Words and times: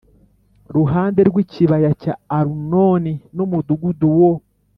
ruhande 0.75 1.19
rw 1.29 1.35
ikibaya 1.43 1.91
cya 2.01 2.13
Arunoni 2.37 3.13
n 3.35 3.37
umudugudu 3.45 4.07
wo 4.17 4.31